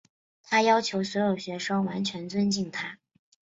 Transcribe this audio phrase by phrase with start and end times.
[0.41, 2.97] 她要求所有学生完全尊敬她。